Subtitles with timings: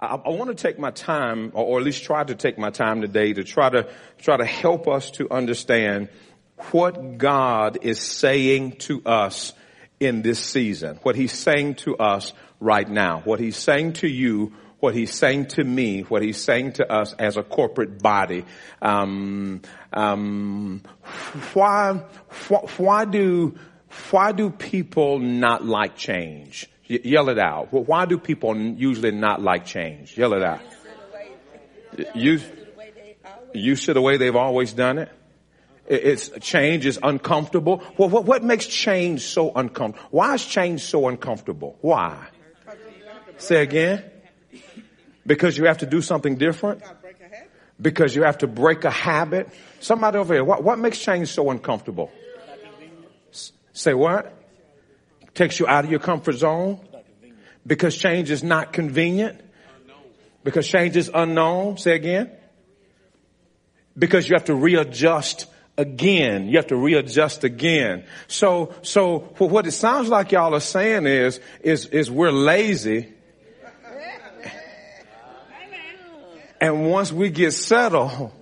[0.00, 2.70] I, I want to take my time, or, or at least try to take my
[2.70, 3.86] time today to try to
[4.18, 6.08] try to help us to understand
[6.72, 9.52] what God is saying to us
[9.98, 14.54] in this season, what He's saying to us right now, what He's saying to you,
[14.78, 18.46] what He's saying to me, what He's saying to us as a corporate body.
[18.80, 19.60] Um,
[19.92, 20.82] um,
[21.52, 22.00] why,
[22.48, 23.54] why, why do
[24.10, 26.69] why do people not like change?
[26.90, 27.72] Yell it out.
[27.72, 30.18] Well, why do people usually not like change?
[30.18, 30.60] Yell it out.
[32.16, 32.40] You,
[33.54, 35.08] you to the way they've always done it.
[35.86, 37.82] It's change is uncomfortable.
[37.96, 40.08] Well, what, what makes change so uncomfortable?
[40.10, 41.78] Why is change so uncomfortable?
[41.80, 42.26] Why?
[43.38, 44.04] Say again.
[45.24, 46.82] Because you have to do something different.
[47.80, 49.48] Because you have to break a habit.
[49.78, 50.44] Somebody over here.
[50.44, 52.10] What, what makes change so uncomfortable?
[53.72, 54.34] Say what?
[55.34, 56.80] Takes you out of your comfort zone.
[57.66, 59.40] Because change is not convenient.
[60.42, 61.76] Because change is unknown.
[61.78, 62.30] Say again.
[63.98, 66.48] Because you have to readjust again.
[66.48, 68.04] You have to readjust again.
[68.28, 73.12] So, so what it sounds like y'all are saying is, is, is we're lazy.
[76.60, 78.32] And once we get settled,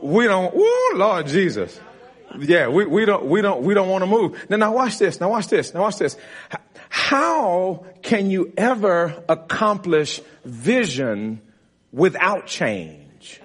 [0.00, 1.78] we don't, woo, Lord Jesus.
[2.38, 4.48] Yeah, we, we don't, we don't, we don't want to move.
[4.48, 5.20] Now, now watch this.
[5.20, 5.74] Now watch this.
[5.74, 6.16] Now watch this.
[7.06, 11.40] How can you ever accomplish vision
[11.92, 13.40] without change?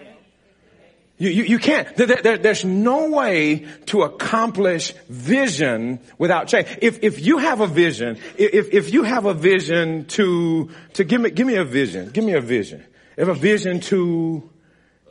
[1.20, 1.96] You, you, you can't.
[1.96, 6.70] There, there, there's no way to accomplish vision without change.
[6.82, 11.22] If, if you have a vision, if, if you have a vision to, to give
[11.22, 12.84] me, give me a vision, give me a vision.
[13.16, 14.50] If a vision to,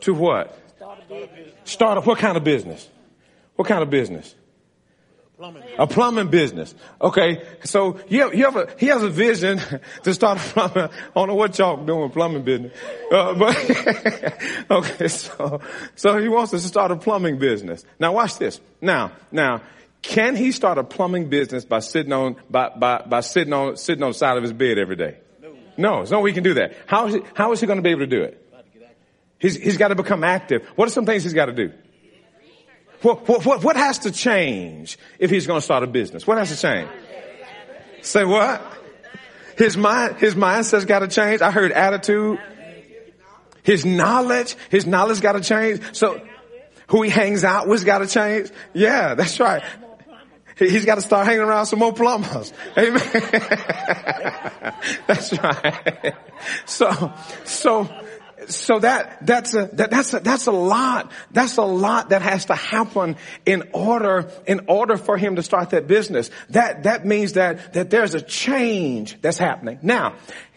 [0.01, 0.59] to what?
[1.63, 2.89] Start a, what kind of business?
[3.55, 4.35] What kind of business?
[5.79, 6.75] A plumbing business.
[7.01, 7.43] Okay.
[7.65, 9.59] So you have, you have a, he has a vision
[10.03, 10.91] to start a plumbing.
[10.93, 12.77] I don't know what y'all doing plumbing business.
[13.11, 15.09] Uh, but, okay.
[15.09, 15.63] So,
[15.95, 17.85] so he wants us to start a plumbing business.
[17.99, 18.61] Now watch this.
[18.83, 19.63] Now, now,
[20.03, 24.03] can he start a plumbing business by sitting on, by, by, by sitting on, sitting
[24.03, 25.19] on the side of his bed every day?
[25.79, 26.75] No, there's no way he can do that.
[26.87, 28.47] How is he, how is he going to be able to do it?
[29.39, 30.67] He's, he's got to become active.
[30.77, 31.73] What are some things he's got to do?
[33.03, 36.27] What, what, what, what has to change if he's going to start a business?
[36.27, 36.89] What has to change?
[38.03, 38.63] Say what?
[39.57, 41.43] His mind, his mindset's got to change.
[41.43, 42.39] I heard attitude.
[43.63, 45.83] His knowledge, his knowledge got to change.
[45.95, 46.21] So
[46.89, 48.51] who he hangs out with's got to change.
[48.73, 49.63] Yeah, that's right.
[50.57, 52.53] He- He's got to start hanging around some more plumbers.
[52.77, 53.01] Amen.
[55.07, 56.15] that's right.
[56.67, 57.13] So,
[57.45, 57.89] so,
[58.49, 61.11] so that, that's a, that, that's a, that's a lot.
[61.31, 65.71] That's a lot that has to happen in order, in order for him to start
[65.71, 66.31] that business.
[66.51, 69.79] That, that means that, that there's a change that's happening.
[69.83, 70.15] Now,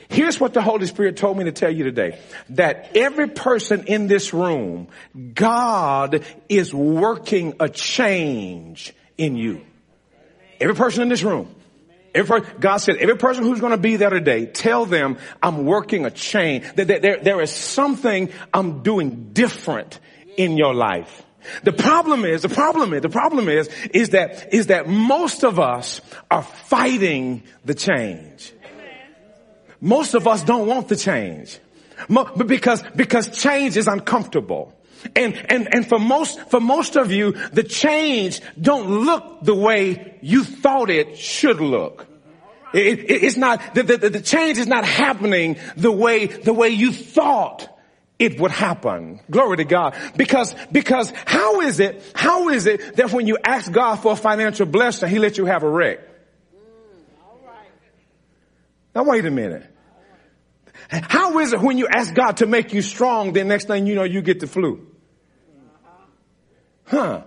[0.09, 2.19] here's what the Holy Spirit told me to tell you today.
[2.49, 4.87] That every person in this room,
[5.33, 9.61] God is working a change in you.
[10.59, 11.53] Every person in this room.
[12.15, 16.05] Every, God said, every person who's going to be there today, tell them I'm working
[16.05, 16.71] a change.
[16.75, 19.99] That there, there is something I'm doing different
[20.37, 21.23] in your life.
[21.63, 25.59] The problem is, the problem is, the problem is, is that, is that most of
[25.59, 28.53] us are fighting the change.
[29.81, 31.59] Most of us don't want the change.
[32.37, 34.73] Because, because change is uncomfortable.
[35.15, 40.17] And, and, and for most, for most of you, the change don't look the way
[40.21, 42.07] you thought it should look.
[42.73, 46.69] It, it- it's not, the, the, the change is not happening the way, the way
[46.69, 47.69] you thought
[48.19, 49.19] it would happen.
[49.29, 49.95] Glory to God.
[50.15, 54.15] Because, because how is it, how is it that when you ask God for a
[54.15, 55.99] financial blessing, He lets you have a wreck?
[58.95, 59.65] Now wait a minute.
[60.89, 63.95] How is it when you ask God to make you strong, the next thing you
[63.95, 64.87] know, you get the flu?
[66.93, 67.23] Huh.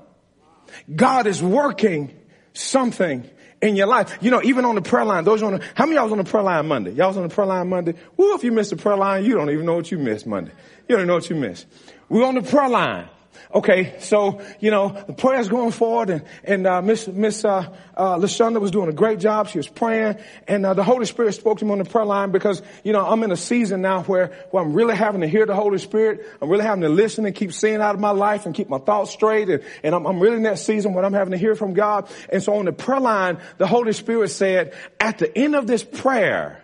[0.94, 2.16] God is working
[2.52, 3.28] something
[3.60, 4.16] in your life.
[4.20, 6.18] You know, even on the prayer line, those on the, how many y'all was on
[6.18, 6.92] the prayer line Monday?
[6.92, 7.94] Y'all was on the prayer line Monday?
[8.16, 10.52] Woo, if you missed the prayer line, you don't even know what you missed Monday.
[10.88, 11.66] You don't even know what you missed.
[12.08, 13.08] We're on the prayer line.
[13.54, 18.16] Okay, so you know the prayers going forward, and and uh, Miss Miss uh, uh,
[18.16, 19.48] Lashonda was doing a great job.
[19.48, 20.16] She was praying,
[20.46, 23.06] and uh, the Holy Spirit spoke to me on the prayer line because you know
[23.06, 26.26] I'm in a season now where where I'm really having to hear the Holy Spirit.
[26.40, 28.78] I'm really having to listen and keep seeing out of my life and keep my
[28.78, 31.54] thoughts straight, and, and I'm, I'm really in that season when I'm having to hear
[31.54, 32.08] from God.
[32.30, 35.84] And so on the prayer line, the Holy Spirit said, at the end of this
[35.84, 36.62] prayer,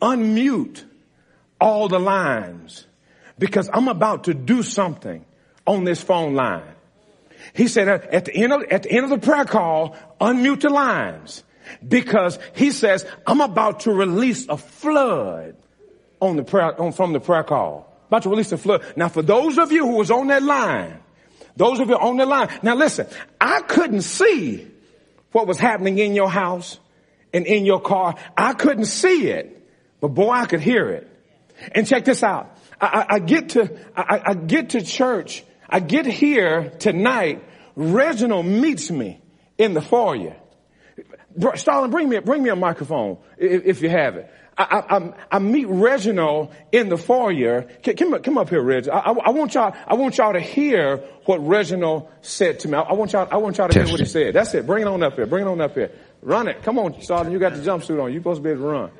[0.00, 0.84] unmute
[1.60, 2.86] all the lines
[3.38, 5.24] because I'm about to do something
[5.66, 6.74] on this phone line.
[7.54, 10.70] He said at the end of, at the end of the prayer call, unmute the
[10.70, 11.42] lines
[11.86, 15.56] because he says, I'm about to release a flood
[16.20, 17.86] on the prayer, on, from the prayer call.
[18.08, 18.84] About to release a flood.
[18.96, 20.98] Now for those of you who was on that line,
[21.56, 23.06] those of you on the line, now listen,
[23.40, 24.66] I couldn't see
[25.32, 26.78] what was happening in your house
[27.32, 28.16] and in your car.
[28.36, 29.68] I couldn't see it,
[30.00, 31.06] but boy, I could hear it.
[31.72, 32.56] And check this out.
[32.80, 37.44] I, I, I get to, I, I get to church I get here tonight.
[37.76, 39.20] Reginald meets me
[39.56, 40.36] in the foyer.
[41.54, 44.30] Stalin, bring me, bring me a microphone if, if you have it.
[44.58, 47.62] I, I, I, meet Reginald in the foyer.
[47.82, 48.88] Come, come up here, Reg.
[48.88, 52.76] I, I, want y'all, I want y'all to hear what Reginald said to me.
[52.76, 54.34] I, want y'all, I want y'all to hear what he said.
[54.34, 54.66] That's it.
[54.66, 55.24] Bring it on up here.
[55.24, 55.92] Bring it on up here.
[56.20, 56.62] Run it.
[56.62, 57.32] Come on, Stalin.
[57.32, 58.12] You got the jumpsuit on.
[58.12, 58.90] You're supposed to be able to run.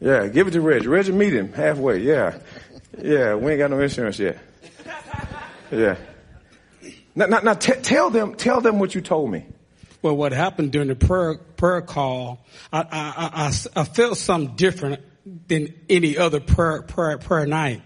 [0.00, 0.84] Yeah, give it to Reg.
[0.84, 1.98] Reg, meet him halfway.
[1.98, 2.38] Yeah.
[2.96, 4.38] Yeah, we ain't got no insurance yet.
[5.70, 5.96] Yeah.
[7.14, 9.44] Now, now, now t- tell them, tell them what you told me.
[10.00, 15.02] Well, what happened during the prayer prayer call, I, I, I, I felt something different
[15.48, 17.82] than any other prayer, prayer prayer night,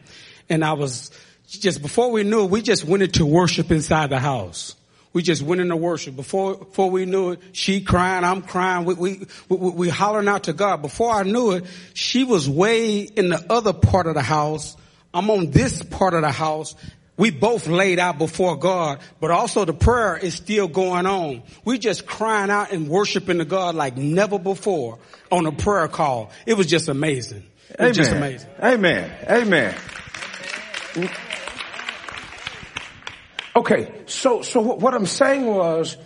[0.48, 1.10] and I was
[1.46, 4.76] just before we knew it, we just went into worship inside the house.
[5.14, 6.16] We just went into worship.
[6.16, 8.86] Before, before we knew it, she crying, I'm crying.
[8.86, 10.80] We, we, we, we hollering out to God.
[10.80, 14.74] Before I knew it, she was way in the other part of the house
[15.14, 16.74] I'm on this part of the house.
[17.16, 21.42] We both laid out before God, but also the prayer is still going on.
[21.64, 24.98] We just crying out and worshiping the God like never before
[25.30, 26.30] on a prayer call.
[26.46, 27.44] It was just amazing.
[27.70, 27.94] It Amen.
[27.94, 28.50] just amazing.
[28.62, 29.12] Amen.
[29.28, 29.74] Amen.
[33.54, 35.98] Okay, so so what I'm saying was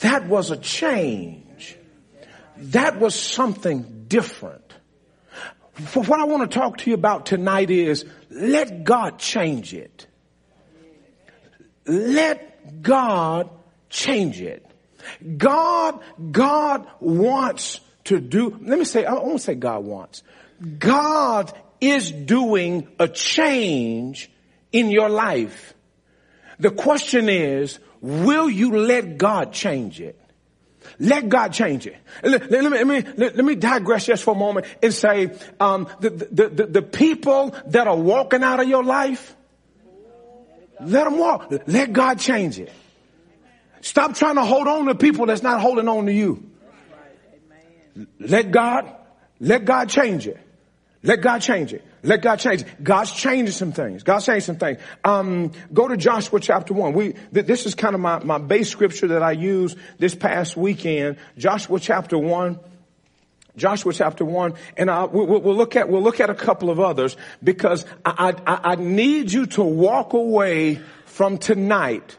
[0.00, 1.76] that was a change.
[2.56, 4.62] That was something different.
[5.74, 8.04] For what I want to talk to you about tonight is
[8.34, 10.06] let God change it.
[11.86, 13.48] Let God
[13.88, 14.66] change it.
[15.36, 16.00] God,
[16.32, 20.22] God wants to do, let me say, I won't say God wants.
[20.78, 24.30] God is doing a change
[24.72, 25.74] in your life.
[26.58, 30.18] The question is, will you let God change it?
[30.98, 31.96] Let God change it.
[32.22, 35.88] Let, let, let, me, let, let, me digress just for a moment and say, um,
[36.00, 39.36] the, the, the, the people that are walking out of your life,
[40.80, 41.52] let them walk.
[41.66, 42.72] Let God change it.
[43.80, 46.50] Stop trying to hold on to people that's not holding on to you.
[48.18, 48.90] Let God,
[49.40, 50.38] let God change it.
[51.02, 51.84] Let God change it.
[52.04, 52.64] Let God change.
[52.82, 54.02] God's changing some things.
[54.02, 54.78] God's changing some things.
[55.02, 56.92] Um, go to Joshua chapter one.
[56.92, 60.54] We, th- this is kind of my, my base scripture that I used this past
[60.56, 61.16] weekend.
[61.38, 62.60] Joshua chapter one.
[63.56, 66.80] Joshua chapter one, and I, we, will look at we'll look at a couple of
[66.80, 72.18] others because I, I, I need you to walk away from tonight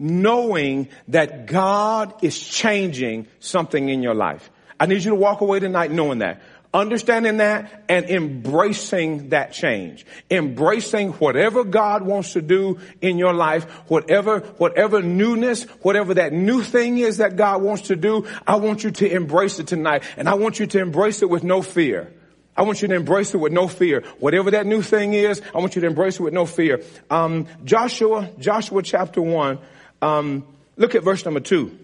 [0.00, 4.50] knowing that God is changing something in your life.
[4.80, 6.42] I need you to walk away tonight knowing that
[6.74, 10.06] understanding that and embracing that change.
[10.30, 16.62] Embracing whatever God wants to do in your life, whatever, whatever newness, whatever that new
[16.62, 20.02] thing is that God wants to do, I want you to embrace it tonight.
[20.16, 22.12] And I want you to embrace it with no fear.
[22.56, 24.02] I want you to embrace it with no fear.
[24.18, 26.82] Whatever that new thing is, I want you to embrace it with no fear.
[27.10, 29.58] Um, Joshua, Joshua chapter one,
[30.02, 30.44] um,
[30.76, 31.78] look at verse number two.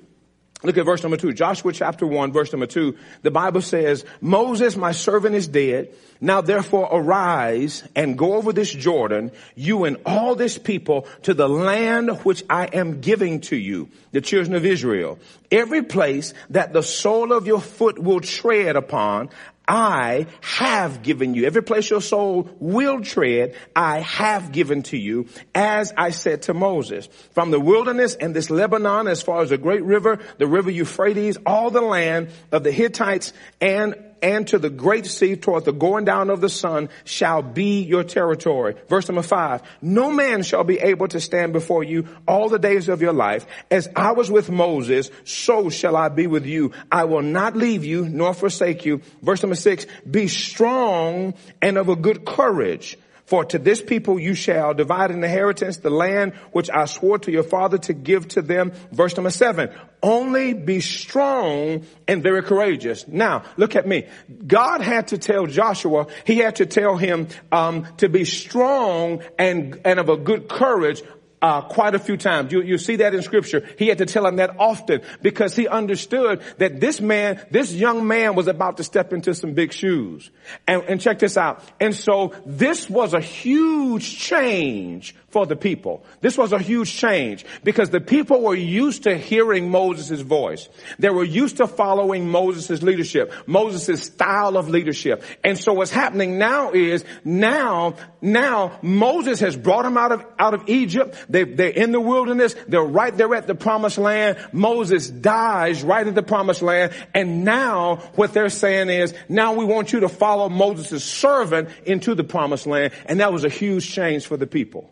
[0.64, 1.32] Look at verse number two.
[1.32, 2.96] Joshua chapter one, verse number two.
[3.22, 5.94] The Bible says, Moses, my servant is dead.
[6.20, 11.48] Now therefore arise and go over this Jordan, you and all this people to the
[11.48, 15.20] land which I am giving to you, the children of Israel.
[15.52, 19.30] Every place that the sole of your foot will tread upon,
[19.68, 21.44] I have given you.
[21.44, 26.54] Every place your soul will tread, I have given to you, as I said to
[26.54, 27.06] Moses.
[27.32, 31.36] From the wilderness and this Lebanon, as far as the great river, the river Euphrates,
[31.44, 36.04] all the land of the Hittites and and to the great sea toward the going
[36.04, 38.74] down of the sun shall be your territory.
[38.88, 42.88] Verse number five, no man shall be able to stand before you all the days
[42.88, 43.46] of your life.
[43.70, 46.72] As I was with Moses, so shall I be with you.
[46.90, 49.02] I will not leave you nor forsake you.
[49.22, 52.98] Verse number six, be strong and of a good courage
[53.28, 57.30] For to this people you shall divide an inheritance, the land which I swore to
[57.30, 58.72] your father to give to them.
[58.90, 59.68] Verse number seven.
[60.02, 63.06] Only be strong and very courageous.
[63.06, 64.06] Now, look at me.
[64.46, 69.78] God had to tell Joshua, he had to tell him um, to be strong and,
[69.84, 71.02] and of a good courage
[71.40, 72.52] uh, quite a few times.
[72.52, 73.68] You, you see that in scripture.
[73.78, 78.06] He had to tell him that often because he understood that this man, this young
[78.06, 80.30] man was about to step into some big shoes.
[80.66, 81.62] And, and check this out.
[81.80, 86.04] And so this was a huge change for the people.
[86.22, 90.68] This was a huge change because the people were used to hearing Moses' voice.
[90.98, 95.22] They were used to following Moses' leadership, Moses' style of leadership.
[95.44, 100.54] And so what's happening now is now, now Moses has brought them out of, out
[100.54, 101.14] of Egypt.
[101.28, 102.56] They, they're in the wilderness.
[102.66, 104.38] They're right there at the promised land.
[104.52, 106.94] Moses dies right at the promised land.
[107.14, 112.14] And now what they're saying is, now we want you to follow Moses' servant into
[112.14, 112.94] the promised land.
[113.04, 114.90] And that was a huge change for the people.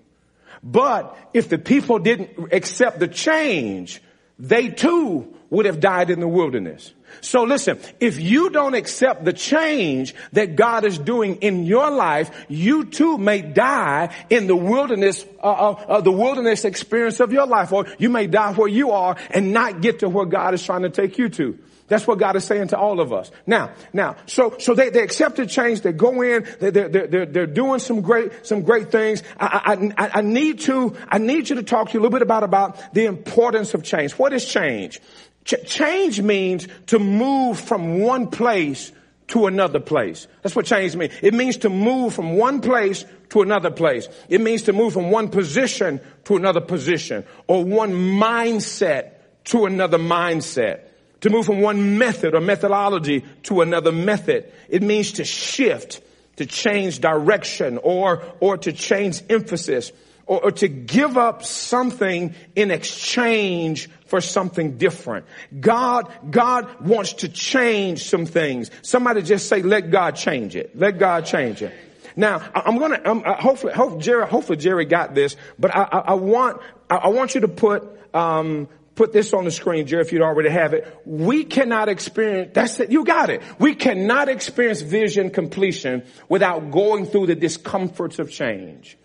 [0.62, 4.02] But if the people didn't accept the change,
[4.38, 6.92] they too would have died in the wilderness.
[7.20, 12.30] So listen, if you don't accept the change that God is doing in your life,
[12.48, 17.46] you too may die in the wilderness, uh, uh, uh, the wilderness experience of your
[17.46, 20.64] life, or you may die where you are and not get to where God is
[20.64, 21.58] trying to take you to.
[21.88, 23.30] That's what God is saying to all of us.
[23.46, 25.82] Now, now, so, so they, they accept the change.
[25.82, 26.46] They go in.
[26.60, 29.22] They, they're, they're, they're doing some great, some great things.
[29.38, 32.22] I, I, I need to, I need you to talk to you a little bit
[32.22, 34.12] about, about the importance of change.
[34.14, 35.00] What is change?
[35.46, 38.92] Ch- change means to move from one place
[39.28, 40.26] to another place.
[40.42, 41.12] That's what change means.
[41.22, 44.08] It means to move from one place to another place.
[44.28, 49.12] It means to move from one position to another position or one mindset
[49.46, 50.80] to another mindset.
[51.20, 54.52] To move from one method or methodology to another method.
[54.68, 56.00] It means to shift,
[56.36, 59.92] to change direction or, or to change emphasis
[60.26, 65.26] or, or to give up something in exchange for something different.
[65.58, 68.70] God, God wants to change some things.
[68.82, 70.76] Somebody just say, let God change it.
[70.76, 71.72] Let God change it.
[72.16, 75.98] Now, I'm gonna, I'm, uh, hopefully, hope Jerry, hopefully Jerry got this, but I, I,
[75.98, 80.00] I want, I, I, want you to put, um, put this on the screen, Jerry,
[80.00, 81.02] if you already have it.
[81.04, 83.42] We cannot experience, that's it, you got it.
[83.58, 88.96] We cannot experience vision completion without going through the discomforts of change.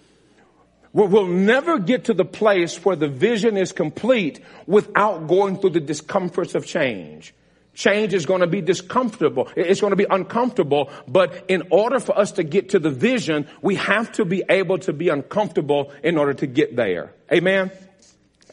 [0.93, 5.79] We'll never get to the place where the vision is complete without going through the
[5.79, 7.33] discomforts of change.
[7.73, 9.47] Change is going to be discomfortable.
[9.55, 13.47] It's going to be uncomfortable, but in order for us to get to the vision,
[13.61, 17.13] we have to be able to be uncomfortable in order to get there.
[17.31, 17.71] Amen?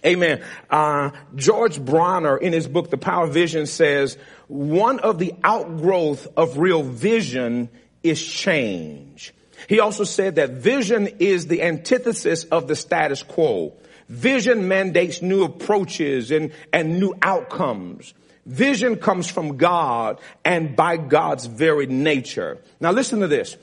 [0.06, 0.44] Amen.
[0.70, 4.16] Uh, George Barna in his book, The Power of Vision says,
[4.46, 7.68] one of the outgrowth of real vision
[8.04, 9.34] is change.
[9.66, 13.74] He also said that vision is the antithesis of the status quo.
[14.08, 18.14] Vision mandates new approaches and, and new outcomes.
[18.46, 22.56] Vision comes from God and by God's very nature.
[22.80, 23.58] Now listen to this.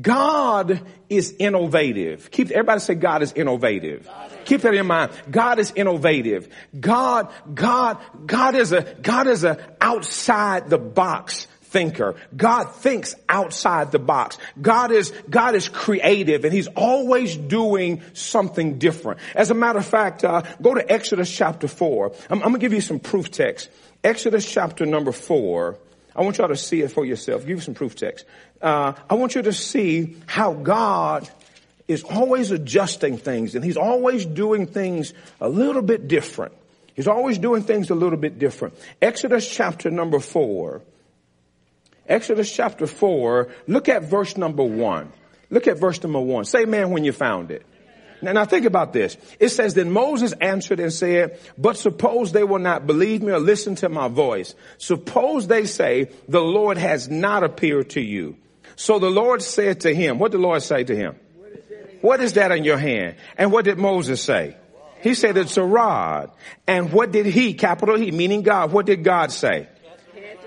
[0.00, 0.80] God
[1.10, 2.30] is innovative.
[2.30, 4.08] Keep, everybody say God is innovative.
[4.46, 5.12] Keep that in mind.
[5.30, 6.48] God is innovative.
[6.78, 12.16] God, God, God is a, God is a outside the box thinker.
[12.36, 14.38] God thinks outside the box.
[14.60, 19.20] God is, God is creative and he's always doing something different.
[19.34, 22.12] As a matter of fact, uh, go to Exodus chapter four.
[22.28, 23.70] I'm, I'm, gonna give you some proof text.
[24.02, 25.78] Exodus chapter number four.
[26.14, 27.42] I want y'all to see it for yourself.
[27.42, 28.26] Give you some proof text.
[28.60, 31.30] Uh, I want you to see how God
[31.86, 36.52] is always adjusting things and he's always doing things a little bit different.
[36.94, 38.74] He's always doing things a little bit different.
[39.00, 40.82] Exodus chapter number four.
[42.10, 45.12] Exodus chapter 4, look at verse number 1.
[45.48, 46.44] Look at verse number 1.
[46.44, 47.64] Say man when you found it.
[48.20, 49.16] Now, now think about this.
[49.38, 53.38] It says, then Moses answered and said, but suppose they will not believe me or
[53.38, 54.54] listen to my voice.
[54.76, 58.36] Suppose they say, the Lord has not appeared to you.
[58.76, 61.16] So the Lord said to him, what did the Lord say to him?
[62.00, 63.16] What is that in your hand?
[63.38, 64.56] And what did Moses say?
[65.00, 66.30] He said it's a rod.
[66.66, 69.68] And what did he, capital He, meaning God, what did God say?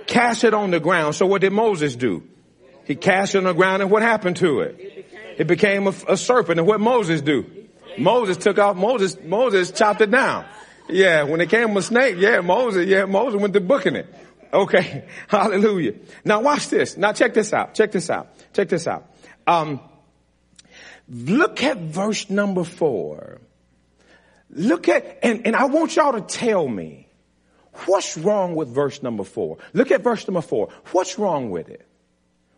[0.08, 1.16] Cast it on the ground.
[1.16, 2.24] So what did Moses do?
[2.86, 5.06] He cast it on the ground and what happened to it?
[5.38, 6.60] It became a, a serpent.
[6.60, 7.46] And what Moses do?
[7.98, 10.46] Moses took off, Moses, Moses chopped it down.
[10.90, 14.14] Yeah, when it came a snake, yeah, Moses, yeah, Moses went to booking it.
[14.54, 15.94] Okay, hallelujah.
[16.24, 16.98] Now watch this.
[16.98, 17.74] Now check this out.
[17.74, 18.28] Check this out.
[18.54, 19.12] Check this out.
[19.48, 19.80] Um,
[21.08, 23.42] look at verse number four.
[24.50, 27.03] Look at, and, and I want y'all to tell me,
[27.86, 29.58] What's wrong with verse number four?
[29.74, 30.70] Look at verse number four.
[30.92, 31.86] What's wrong with it?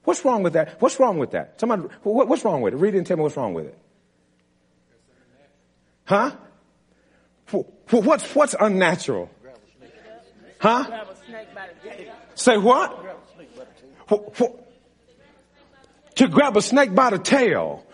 [0.03, 0.81] What's wrong with that?
[0.81, 1.59] What's wrong with that?
[1.59, 2.77] Somebody, what, what's wrong with it?
[2.77, 3.77] Read it and tell me what's wrong with it.
[6.05, 6.31] Huh?
[7.89, 9.29] What's, what's unnatural?
[10.59, 11.05] Huh?
[12.35, 13.03] Say what?
[16.15, 17.85] To grab a snake by the tail.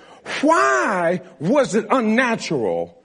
[0.41, 3.01] Why was it unnatural?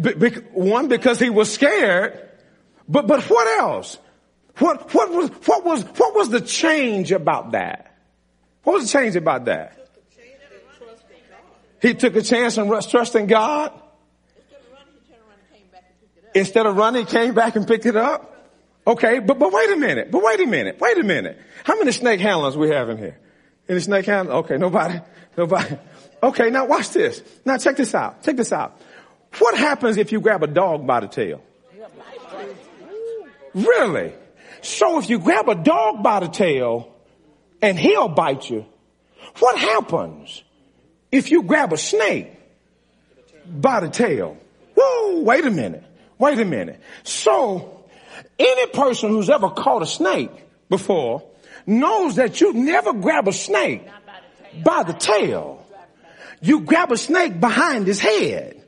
[0.00, 2.29] Be, be, one, because he was scared.
[2.90, 3.98] But, but what else?
[4.58, 7.96] What, what was, what was, what was the change about that?
[8.64, 9.76] What was the change about that?
[11.80, 13.72] He took a chance and trusting God.
[16.34, 18.26] Instead of running, he came back and picked it up.
[18.86, 21.38] Okay, but, but wait a minute, but wait a minute, wait a minute.
[21.64, 23.18] How many snake handlers we have in here?
[23.68, 24.44] Any snake handlers?
[24.44, 25.00] Okay, nobody,
[25.36, 25.76] nobody.
[26.22, 27.22] Okay, now watch this.
[27.44, 28.22] Now check this out.
[28.24, 28.80] Check this out.
[29.38, 31.40] What happens if you grab a dog by the tail?
[33.54, 34.12] Really?
[34.62, 36.94] So if you grab a dog by the tail
[37.62, 38.66] and he'll bite you,
[39.38, 40.42] what happens
[41.10, 42.32] if you grab a snake
[43.46, 44.36] by the tail?
[44.76, 45.84] Whoa, wait a minute.
[46.18, 46.80] Wait a minute.
[47.02, 47.84] So
[48.38, 50.30] any person who's ever caught a snake
[50.68, 51.22] before
[51.66, 53.86] knows that you never grab a snake
[54.62, 55.66] by the tail.
[56.42, 58.59] You grab a snake behind his head.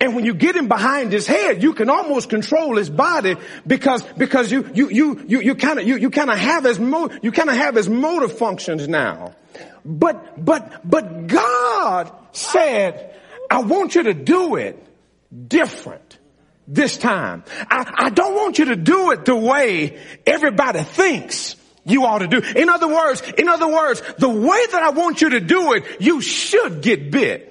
[0.00, 4.02] And when you get him behind his head, you can almost control his body because,
[4.02, 7.10] because you, you, you, you, you kind of, you, you kind of have his mo,
[7.22, 9.34] you kind of have his motor functions now.
[9.84, 13.14] But, but, but God said,
[13.50, 14.82] I want you to do it
[15.48, 16.18] different
[16.66, 17.44] this time.
[17.70, 22.26] I, I don't want you to do it the way everybody thinks you ought to
[22.26, 22.38] do.
[22.38, 25.84] In other words, in other words, the way that I want you to do it,
[26.00, 27.47] you should get bit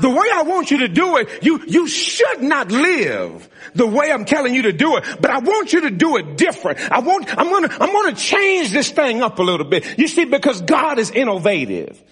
[0.00, 4.10] the way I want you to do it, you, you should not live the way
[4.10, 6.78] I'm telling you to do it, but I want you to do it different.
[6.90, 9.98] I want, I'm gonna, I'm gonna change this thing up a little bit.
[9.98, 12.02] You see, because God is innovative.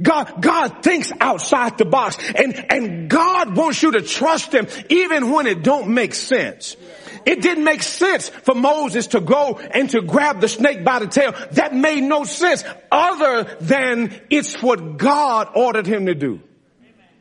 [0.00, 5.30] God, God thinks outside the box and, and God wants you to trust Him even
[5.30, 6.76] when it don't make sense.
[7.24, 11.08] It didn't make sense for Moses to go and to grab the snake by the
[11.08, 11.34] tail.
[11.52, 16.40] That made no sense other than it's what God ordered him to do.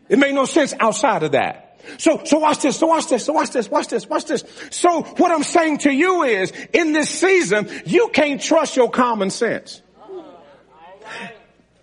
[0.10, 1.80] It made no sense outside of that.
[1.98, 4.44] So, so watch this, so watch this, so watch this, watch this, watch this.
[4.72, 9.30] So what I'm saying to you is, in this season, you can't trust your common
[9.30, 9.82] sense.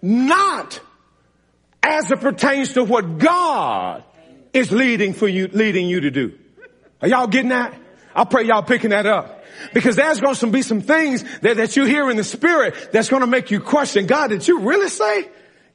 [0.01, 0.81] Not
[1.83, 4.03] as it pertains to what God
[4.53, 6.39] is leading for you, leading you to do.
[7.01, 7.75] Are y'all getting that?
[8.15, 9.45] I pray y'all picking that up.
[9.73, 13.09] Because there's going to be some things that, that you hear in the spirit that's
[13.09, 15.29] going to make you question, God, did you really say?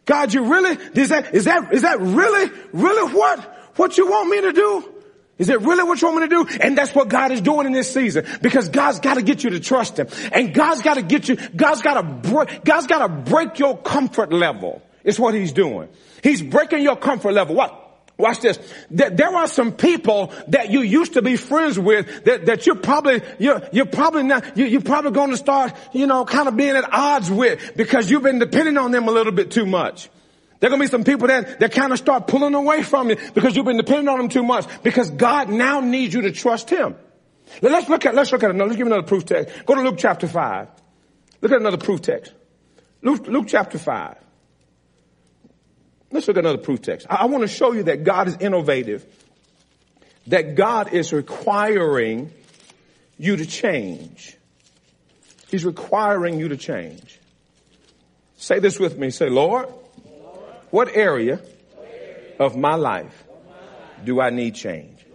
[0.08, 3.40] God, you really, is that, is that, is that really, really what,
[3.76, 4.94] what you want me to do?
[5.38, 6.58] Is it really what you want me to do?
[6.62, 9.52] And that's what God is doing in this season because God's got to get you
[9.52, 11.36] to trust Him, and God's got to get you.
[11.36, 12.64] God's got to break.
[12.64, 14.82] God's got to break your comfort level.
[15.04, 15.90] It's what He's doing.
[16.24, 17.56] He's breaking your comfort level.
[17.56, 17.87] What?
[18.18, 18.58] Watch this.
[18.90, 23.22] There are some people that you used to be friends with that, that you're probably,
[23.38, 26.92] you're, you're probably not, you're probably going to start, you know, kind of being at
[26.92, 30.10] odds with because you've been depending on them a little bit too much.
[30.60, 33.12] There are going to be some people that, that kind of start pulling away from
[33.12, 36.32] you because you've been depending on them too much because God now needs you to
[36.32, 36.96] trust Him.
[37.62, 39.56] Let's look at, let's look at another, let's give another proof text.
[39.68, 40.68] Go to Luke chapter 5.
[41.42, 42.34] Look at another proof text.
[43.04, 44.16] Luke, Luke chapter 5.
[46.12, 47.08] Let's look at another proof text.
[47.10, 49.06] I, I want to show you that God is innovative,
[50.28, 52.32] that God is requiring
[53.18, 54.38] you to change.
[55.50, 57.20] He's requiring you to change.
[58.38, 59.10] Say this with me.
[59.10, 59.68] Say, Lord,
[60.70, 61.42] what area
[62.40, 63.24] of my life
[64.04, 65.06] do I need change?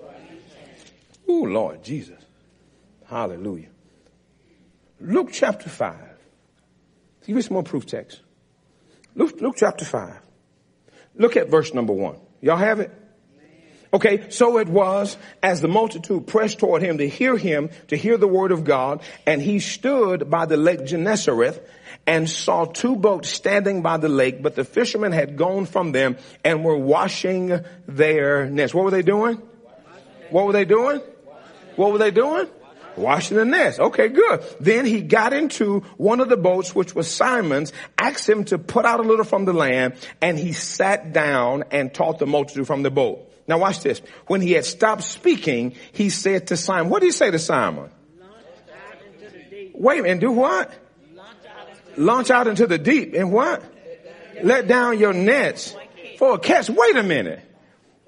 [1.29, 2.19] Oh, Lord Jesus.
[3.07, 3.69] Hallelujah.
[5.01, 5.97] Luke chapter 5.
[7.27, 8.21] Give me some more proof text.
[9.15, 10.19] Luke, Luke chapter 5.
[11.17, 12.17] Look at verse number one.
[12.41, 12.91] Y'all have it?
[13.95, 18.17] Okay, so it was as the multitude pressed toward him to hear him, to hear
[18.17, 21.61] the word of God, and he stood by the lake Gennesareth
[22.07, 26.17] and saw two boats standing by the lake, but the fishermen had gone from them
[26.43, 28.73] and were washing their nets.
[28.73, 29.43] What were they doing?
[30.31, 31.03] What were they doing?
[31.77, 32.49] What were they doing?
[32.97, 33.79] Washing the nets.
[33.79, 34.45] Okay, good.
[34.61, 38.85] Then he got into one of the boats, which was Simon's, asked him to put
[38.85, 42.83] out a little from the land, and he sat down and taught the multitude from
[42.83, 43.31] the boat.
[43.49, 44.01] Now watch this.
[44.27, 47.91] When he had stopped speaking, he said to Simon, what did he say to Simon?
[49.75, 50.73] Wait and do what?
[51.97, 53.63] Launch out into the deep and what?
[54.43, 55.75] Let down your nets
[56.19, 56.71] for a catch.
[56.71, 57.41] Wait a minute.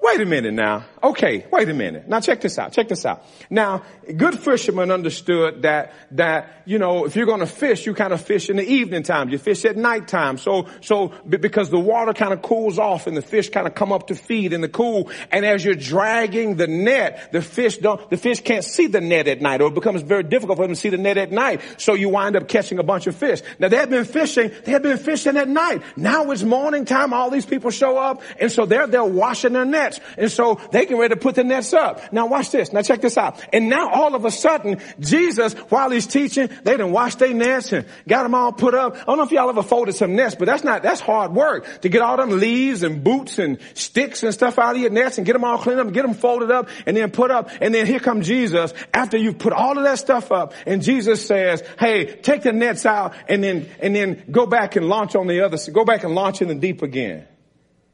[0.01, 0.85] Wait a minute now.
[1.05, 2.07] Okay, wait a minute.
[2.07, 2.71] Now check this out.
[2.71, 3.23] Check this out.
[3.49, 3.83] Now,
[4.15, 8.21] good fishermen understood that, that, you know, if you're going to fish, you kind of
[8.21, 9.29] fish in the evening time.
[9.29, 10.37] You fish at nighttime.
[10.37, 13.91] So, so, because the water kind of cools off and the fish kind of come
[13.91, 15.09] up to feed in the cool.
[15.31, 19.27] And as you're dragging the net, the fish don't, the fish can't see the net
[19.27, 21.61] at night or it becomes very difficult for them to see the net at night.
[21.77, 23.41] So you wind up catching a bunch of fish.
[23.59, 25.81] Now they have been fishing, they have been fishing at night.
[25.95, 27.13] Now it's morning time.
[27.13, 28.21] All these people show up.
[28.39, 29.99] And so they're, they're washing their nets.
[30.17, 32.13] And so they can ready to put the nets up.
[32.13, 32.73] Now watch this.
[32.73, 33.43] Now check this out.
[33.53, 37.71] And now all of a sudden, Jesus, while he's teaching, they didn't wash their nets
[37.73, 38.95] and got them all put up.
[38.95, 41.81] I don't know if y'all ever folded some nets, but that's not, that's hard work
[41.81, 45.17] to get all them leaves and boots and sticks and stuff out of your nets
[45.17, 47.49] and get them all cleaned up and get them folded up and then put up.
[47.61, 51.25] And then here comes Jesus after you've put all of that stuff up and Jesus
[51.25, 55.27] says, hey, take the nets out and then, and then go back and launch on
[55.27, 57.27] the other, go back and launch in the deep again.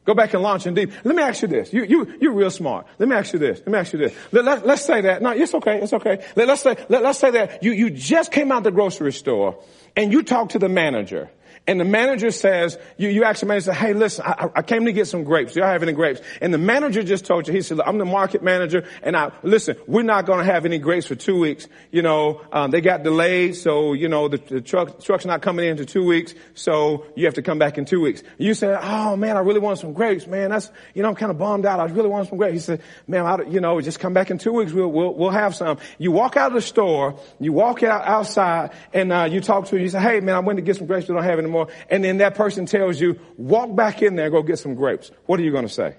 [0.03, 0.91] Go back and launch in deep.
[1.03, 1.71] Let me ask you this.
[1.71, 2.87] You, you, you're real smart.
[2.97, 3.59] Let me ask you this.
[3.59, 4.13] Let me ask you this.
[4.31, 5.21] Let, let, let's say that.
[5.21, 5.79] No, it's okay.
[5.79, 6.25] It's okay.
[6.35, 9.63] Let, let's say, let, let's say that you, you just came out the grocery store
[9.95, 11.29] and you talk to the manager
[11.67, 14.91] and the manager says, you, you ask the manager, hey, listen, I, I came to
[14.91, 15.54] get some grapes.
[15.54, 16.19] Do y'all have any grapes?
[16.41, 19.78] And the manager just told you, he said, I'm the market manager and I, listen,
[19.86, 21.67] we're not going to have any grapes for two weeks.
[21.91, 23.56] You know, um, they got delayed.
[23.56, 26.34] So, you know, the, the truck, truck's not coming in for two weeks.
[26.56, 28.24] So you have to come back in two weeks.
[28.39, 30.50] You said, oh man, I really want some grapes, man.
[30.50, 31.80] That's, you know, I'm kind of bummed out.
[31.80, 32.54] I really want some grapes.
[32.54, 34.71] He said, man, I, you know, just come back in two weeks.
[34.71, 35.78] We'll, we'll, we'll have some.
[36.00, 39.76] You walk out of the store, you walk out outside and, uh, you talk to
[39.76, 39.84] him.
[39.84, 41.08] You say, hey man, I went to get some grapes.
[41.08, 41.50] We don't have any
[41.89, 45.39] And then that person tells you, walk back in there go get some grapes, what
[45.39, 45.95] are you going to say?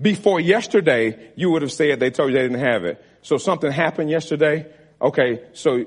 [0.00, 3.02] Before yesterday, you would have said they told you they didn't have it.
[3.22, 4.66] So something happened yesterday.
[5.00, 5.84] Okay, so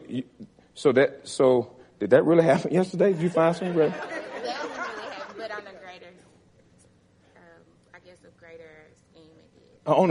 [0.74, 3.14] so that so did that really happen yesterday?
[3.14, 3.96] Did you find some grapes?
[5.38, 6.12] but on a greater,
[7.36, 7.62] um,
[7.94, 8.32] I guess a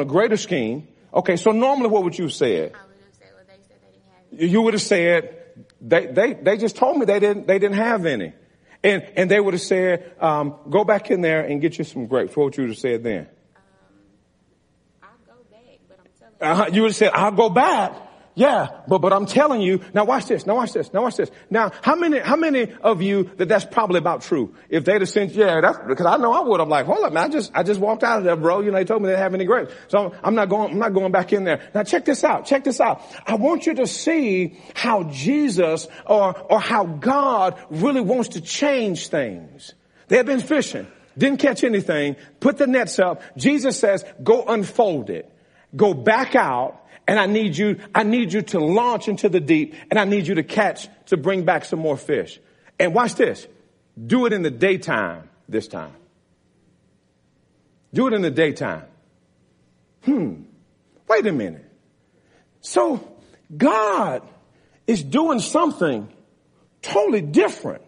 [0.06, 0.88] greater scheme.
[1.18, 2.72] On a greater scheme, Okay, so normally what would you have said?
[2.74, 4.46] I would have said, well, they said they didn't have any.
[4.46, 5.38] You would have said,
[5.80, 8.32] they, they, they just told me they didn't, they didn't have any.
[8.84, 12.06] And, and they would have said, um, go back in there and get you some
[12.06, 12.36] grapes.
[12.36, 13.26] What would you have said then?
[13.56, 13.62] Um,
[15.02, 16.70] I'll go back, but I'm telling uh-huh.
[16.72, 18.07] You would have said, I'll go back.
[18.38, 21.28] Yeah, but, but I'm telling you, now watch this, now watch this, now watch this.
[21.50, 24.54] Now, how many, how many of you that that's probably about true?
[24.68, 26.60] If they'd have sent, yeah, that's, because I know I would.
[26.60, 28.60] I'm like, hold up, man, I just, I just walked out of there, bro.
[28.60, 29.72] You know, they told me they didn't have any grapes.
[29.88, 31.68] So I'm not going, I'm not going back in there.
[31.74, 33.02] Now check this out, check this out.
[33.26, 39.08] I want you to see how Jesus or, or how God really wants to change
[39.08, 39.74] things.
[40.06, 40.86] They had been fishing,
[41.18, 43.20] didn't catch anything, put the nets up.
[43.36, 45.28] Jesus says, go unfold it.
[45.74, 49.74] Go back out and I need you, I need you to launch into the deep
[49.90, 52.38] and I need you to catch, to bring back some more fish.
[52.78, 53.48] And watch this.
[54.06, 55.94] Do it in the daytime this time.
[57.94, 58.84] Do it in the daytime.
[60.04, 60.42] Hmm.
[61.08, 61.64] Wait a minute.
[62.60, 63.16] So
[63.56, 64.22] God
[64.86, 66.12] is doing something
[66.82, 67.82] totally different.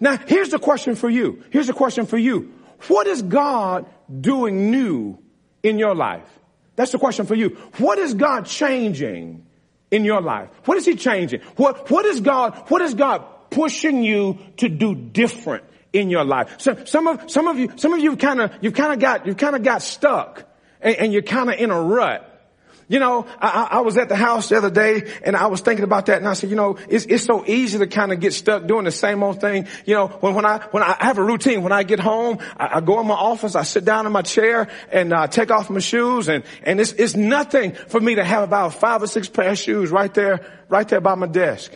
[0.00, 1.44] Now, here's the question for you.
[1.50, 2.54] Here's the question for you.
[2.88, 3.86] What is God
[4.20, 5.18] doing new
[5.62, 6.28] in your life?
[6.76, 7.50] That's the question for you.
[7.78, 9.46] What is God changing
[9.90, 10.48] in your life?
[10.64, 11.40] What is He changing?
[11.56, 16.56] What, what is God, what is God pushing you to do different in your life?
[16.58, 19.26] So, some of, some of you, some of you kind of, you've kind of got,
[19.26, 20.44] you've kind of got stuck
[20.80, 22.30] and, and you're kind of in a rut.
[22.86, 25.84] You know, I, I, was at the house the other day and I was thinking
[25.84, 28.34] about that and I said, you know, it's, it's so easy to kind of get
[28.34, 29.68] stuck doing the same old thing.
[29.86, 32.76] You know, when, when I, when I have a routine, when I get home, I,
[32.76, 35.70] I go in my office, I sit down in my chair and uh, take off
[35.70, 39.28] my shoes and, and it's, it's nothing for me to have about five or six
[39.28, 41.72] pair of shoes right there, right there by my desk.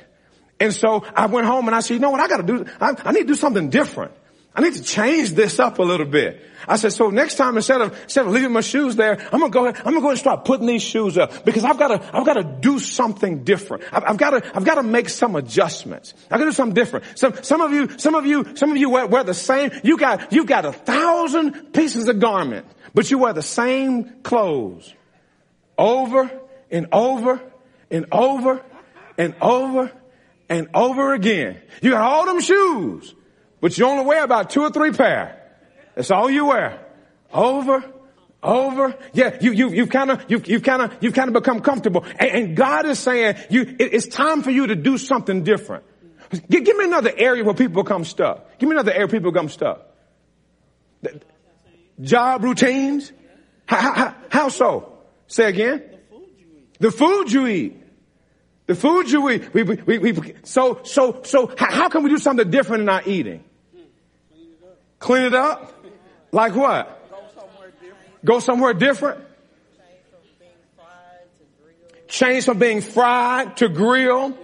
[0.60, 2.94] And so I went home and I said, you know what, I gotta do, I,
[3.02, 4.12] I need to do something different.
[4.58, 6.42] I need to change this up a little bit.
[6.66, 9.50] I said, so next time instead of, instead of leaving my shoes there, I'm gonna
[9.50, 12.26] go ahead, I'm gonna go and start putting these shoes up because I've gotta, I've
[12.26, 13.84] gotta do something different.
[13.92, 16.12] I've, I've gotta, I've gotta make some adjustments.
[16.24, 17.04] I've gotta do something different.
[17.16, 19.96] Some, some of you, some of you, some of you wear, wear the same, you
[19.96, 24.92] got, you got a thousand pieces of garment, but you wear the same clothes
[25.78, 26.28] over
[26.68, 27.40] and over
[27.92, 28.60] and over
[29.16, 29.92] and over
[30.48, 31.60] and over again.
[31.80, 33.14] You got all them shoes,
[33.60, 35.34] but you only wear about two or three pair.
[35.94, 36.84] That's all you wear.
[37.32, 37.84] Over,
[38.42, 38.96] over.
[39.12, 42.04] Yeah, you, you, you've kind of, you've, you've kind of, you've kind of become comfortable.
[42.18, 45.84] And, and, God is saying, you, it, it's time for you to do something different.
[46.48, 48.58] Give, give me another area where people become stuck.
[48.58, 49.82] Give me another area where people become stuck.
[52.00, 53.12] Job routines?
[53.66, 54.98] How, how, how so?
[55.26, 55.82] Say again.
[56.78, 57.82] The food you eat.
[58.66, 59.52] The food you eat.
[59.52, 62.88] We, we, we, we, so, so, so how, how can we do something different in
[62.88, 63.44] our eating?
[64.98, 65.74] Clean it up?
[66.32, 66.94] Like what?
[68.24, 69.24] Go somewhere different?
[72.08, 74.36] Change from being fried to grill.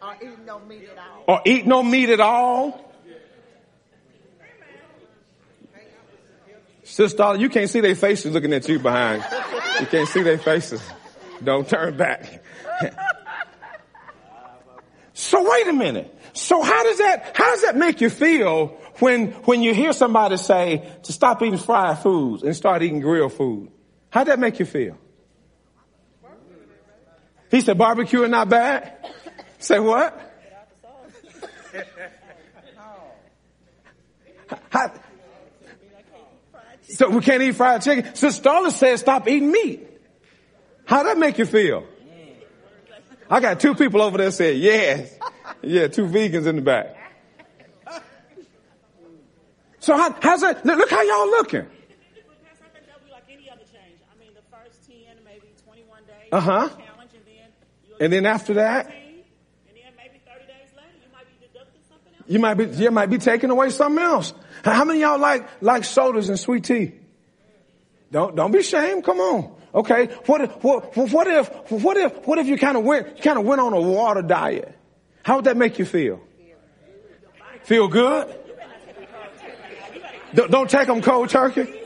[0.00, 1.24] Or, eat no meat at all.
[1.28, 2.92] Or eat no meat at all.
[6.82, 9.24] Sister, you can't see their faces looking at you behind.
[9.80, 10.82] You can't see their faces.
[11.42, 12.42] Don't turn back.
[15.14, 16.14] so wait a minute.
[16.32, 18.68] So how does that, how does that make you feel
[18.98, 23.34] when, when you hear somebody say to stop eating fried foods and start eating grilled
[23.34, 23.70] food?
[24.10, 24.96] How'd that make you feel?
[27.50, 28.96] He said barbecue is not bad.
[29.58, 30.18] Say what?
[34.70, 34.92] How,
[36.88, 38.14] so we can't eat fried chicken.
[38.14, 39.88] So Starla said stop eating meat.
[40.84, 41.86] How'd that make you feel?
[43.30, 45.14] I got two people over there saying yes.
[45.62, 46.96] Yeah, two vegans in the back.
[49.78, 50.64] So how, how's that?
[50.64, 51.66] Look how y'all looking.
[56.30, 56.68] Uh huh.
[58.00, 58.92] And then after that,
[62.26, 64.32] you might be you might be taking away something else.
[64.64, 66.92] How many y'all like like sodas and sweet tea?
[68.10, 69.04] Don't don't be ashamed.
[69.04, 69.54] Come on.
[69.74, 70.06] Okay.
[70.26, 73.44] What if what, what if what if what if you kind of went kind of
[73.44, 74.76] went on a water diet?
[75.22, 76.20] How would that make you feel?
[77.64, 78.34] Feel good?
[80.34, 81.80] Don't, don't take them cold turkey.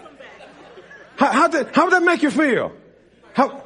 [1.16, 2.72] How, how, did, how would that make you feel?
[3.32, 3.64] How,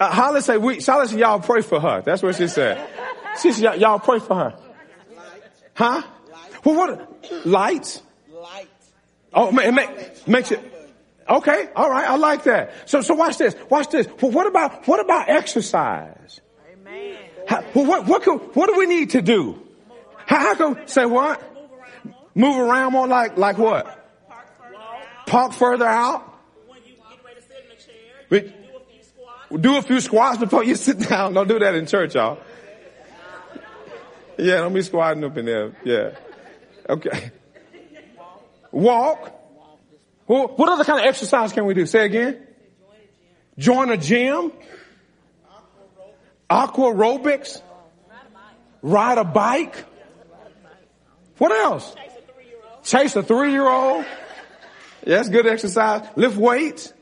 [0.00, 2.02] uh, Holly say, we, Holly said, y'all pray for her.
[2.02, 2.88] That's what she said.
[3.40, 4.58] She said, y'all pray for her.
[5.74, 6.02] Huh?
[6.64, 7.46] Well, what?
[7.46, 8.02] Lights?
[8.32, 8.68] Light.
[9.32, 10.60] Oh, it make, makes it.
[11.28, 12.88] Okay, all right, I like that.
[12.88, 13.56] So, so watch this.
[13.70, 14.06] Watch this.
[14.20, 16.40] Well, what about what about exercise?
[16.72, 17.16] Amen.
[17.46, 19.60] How, what what can, what do we need to do?
[20.26, 21.42] How, how can say what?
[22.34, 24.00] Move around more like like what?
[25.26, 26.32] Park further out.
[29.60, 31.34] Do a few squats before you sit down.
[31.34, 32.38] Don't do that in church, y'all.
[34.36, 35.76] Yeah, don't be squatting up in there.
[35.84, 36.16] Yeah.
[36.88, 37.30] Okay.
[38.72, 39.32] Walk.
[40.26, 41.86] Well, what other kind of exercise can we do?
[41.86, 42.44] Say again.
[43.58, 44.52] Join a gym.
[46.48, 47.60] Aqua aerobics.
[48.82, 49.84] Ride a bike.
[51.38, 51.94] What else?
[52.84, 54.04] Chase a three-year-old.
[55.06, 56.06] Yeah, that's good exercise.
[56.16, 56.92] Lift weights.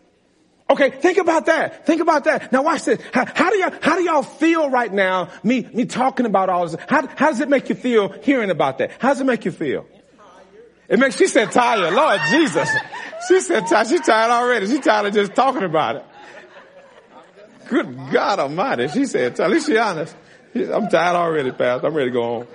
[0.71, 1.85] Okay, think about that.
[1.85, 2.53] Think about that.
[2.53, 3.01] Now watch this.
[3.13, 6.67] How, how, do y'all, how do y'all feel right now, me, me talking about all
[6.67, 6.81] this?
[6.89, 8.93] How, how does it make you feel hearing about that?
[8.99, 9.87] How does it make you feel?
[10.89, 11.93] It makes, she said tired.
[11.93, 12.71] Lord Jesus.
[13.29, 13.89] She said tired.
[13.89, 14.67] She's tired already.
[14.67, 16.05] She's tired of just talking about it.
[17.69, 18.89] Good God almighty.
[18.89, 20.15] She said, at least she honest.
[20.55, 21.87] I'm tired already, Pastor.
[21.87, 22.47] I'm ready to go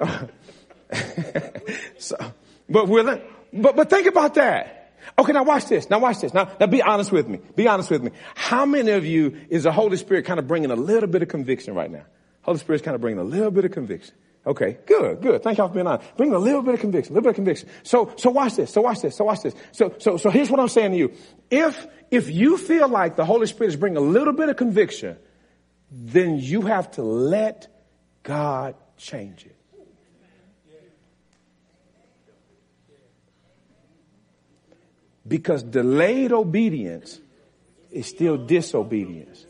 [0.00, 0.28] home.
[1.98, 2.16] so,
[2.68, 3.20] but will
[3.52, 4.92] but, but think about that.
[5.18, 5.88] Okay, now watch this.
[5.88, 6.34] Now watch this.
[6.34, 7.40] Now, now be honest with me.
[7.54, 8.10] Be honest with me.
[8.34, 11.28] How many of you is the Holy Spirit kind of bringing a little bit of
[11.28, 12.04] conviction right now?
[12.42, 14.14] Holy Spirit's kind of bringing a little bit of conviction.
[14.46, 15.42] Okay, good, good.
[15.42, 16.16] Thank y'all for being honest.
[16.16, 17.68] Bring a little bit of conviction, a little bit of conviction.
[17.82, 18.72] So, so watch this.
[18.72, 19.16] So watch this.
[19.16, 19.54] So watch this.
[19.72, 21.12] So, so, so here's what I'm saying to you.
[21.50, 25.16] If, if you feel like the Holy Spirit is bringing a little bit of conviction,
[25.90, 27.66] then you have to let
[28.22, 29.56] God change it.
[35.26, 37.20] Because delayed obedience
[37.90, 39.44] is still disobedience.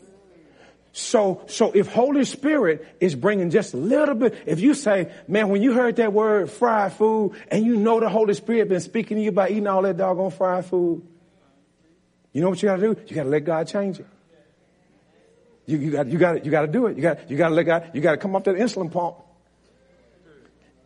[0.99, 5.49] So, so if Holy Spirit is bringing just a little bit, if you say, man,
[5.49, 9.17] when you heard that word fried food and you know the Holy Spirit been speaking
[9.17, 11.05] to you about eating all that doggone fried food,
[12.33, 12.99] you know what you gotta do?
[13.05, 14.07] You gotta let God change it.
[15.67, 16.95] You, you got, you got, you got to do it.
[16.95, 19.17] You got, you got to let God, you got to come up that insulin pump.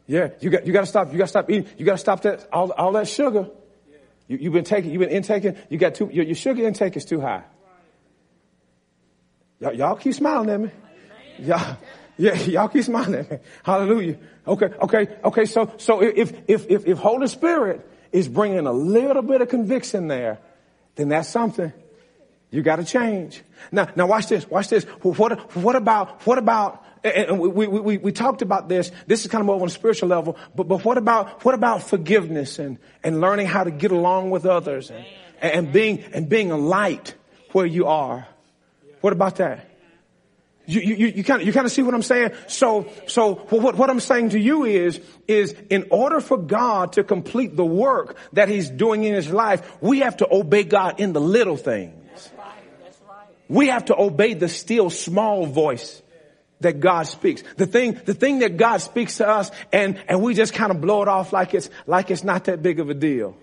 [0.07, 1.97] Yeah, you got, you got to stop, you got to stop eating, you got to
[1.99, 3.49] stop that, all, all that sugar.
[4.27, 7.05] You, you've been taking, you've been intaking, you got too, your, your sugar intake is
[7.05, 7.43] too high.
[9.61, 10.71] Y'all, keep smiling at me.
[11.37, 11.77] Y'all,
[12.17, 13.37] yeah, y'all keep smiling at me.
[13.63, 14.17] Hallelujah.
[14.47, 15.45] Okay, okay, okay.
[15.45, 20.07] So, so if, if, if, if Holy Spirit is bringing a little bit of conviction
[20.07, 20.39] there,
[20.95, 21.71] then that's something.
[22.49, 23.43] You got to change.
[23.71, 24.49] Now, now watch this.
[24.49, 24.83] Watch this.
[24.83, 28.91] What, what about, what about, and we, we, we, we talked about this.
[29.05, 31.83] This is kind of more on a spiritual level, but, but what about, what about
[31.83, 35.05] forgiveness and, and learning how to get along with others and,
[35.39, 37.13] and being, and being a light
[37.51, 38.27] where you are?
[39.01, 39.67] What about that?
[40.67, 42.31] You, you, you kind of, you kind of see what I'm saying?
[42.47, 47.03] So, so what, what I'm saying to you is, is in order for God to
[47.03, 51.13] complete the work that he's doing in his life, we have to obey God in
[51.13, 51.97] the little things.
[53.49, 56.01] We have to obey the still small voice
[56.61, 57.43] that God speaks.
[57.57, 60.79] The thing, the thing that God speaks to us and, and we just kind of
[60.79, 63.35] blow it off like it's, like it's not that big of a deal.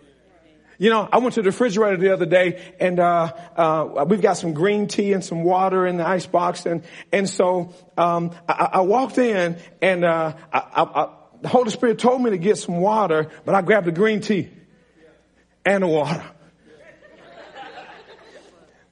[0.79, 4.35] You know, I went to the refrigerator the other day and, uh, uh, we've got
[4.35, 8.69] some green tea and some water in the ice box and, and so, um, I,
[8.75, 11.09] I walked in and, uh, I, I,
[11.43, 14.51] the Holy Spirit told me to get some water, but I grabbed the green tea
[15.67, 16.25] and the water.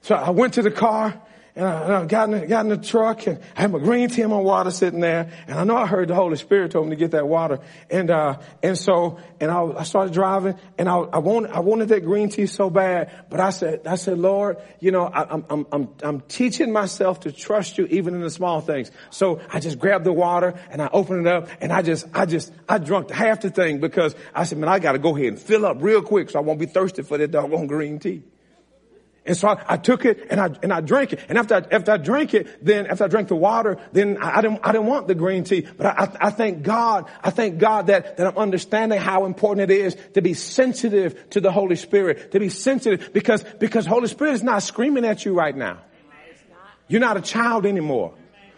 [0.01, 1.21] So I went to the car
[1.57, 3.79] and I, and I got, in the, got in the truck and I had my
[3.79, 5.31] green tea and my water sitting there.
[5.47, 7.59] And I know I heard the Holy Spirit told me to get that water.
[7.89, 11.89] And, uh, and so, and I, I started driving and I, I wanted, I wanted
[11.89, 13.11] that green tea so bad.
[13.31, 17.21] But I said, I said, Lord, you know, I, I'm, I'm, I'm, I'm teaching myself
[17.21, 18.91] to trust you even in the small things.
[19.09, 22.27] So I just grabbed the water and I opened it up and I just, I
[22.27, 25.29] just, I drunk half the thing because I said, man, I got to go ahead
[25.29, 28.21] and fill up real quick so I won't be thirsty for that doggone green tea.
[29.27, 31.19] And so I, I, took it and I, and I drank it.
[31.27, 34.37] And after I, after I drank it, then after I drank the water, then I,
[34.37, 35.67] I didn't, I didn't want the green tea.
[35.77, 39.75] But I, I, thank God, I thank God that, that I'm understanding how important it
[39.75, 44.33] is to be sensitive to the Holy Spirit, to be sensitive because, because Holy Spirit
[44.33, 45.79] is not screaming at you right now.
[46.87, 48.13] You're not a child anymore.